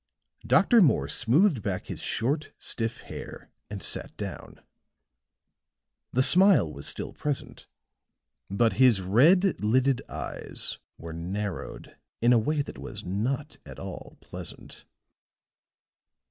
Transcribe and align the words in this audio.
Dr. 0.47 0.81
Morse 0.81 1.13
smoothed 1.13 1.61
back 1.61 1.85
his 1.85 2.01
short, 2.01 2.53
stiff 2.57 3.01
hair 3.01 3.51
and 3.69 3.83
sat 3.83 4.17
down; 4.17 4.59
the 6.11 6.23
smile 6.23 6.73
was 6.73 6.87
still 6.87 7.13
present, 7.13 7.67
but 8.49 8.73
his 8.81 8.99
red 9.01 9.63
lidded 9.63 10.01
eyes 10.09 10.79
were 10.97 11.13
narrowed 11.13 11.97
in 12.19 12.33
a 12.33 12.39
way 12.39 12.63
that 12.63 12.79
was 12.79 13.05
not 13.05 13.59
at 13.63 13.77
all 13.77 14.17
pleasant. 14.21 14.85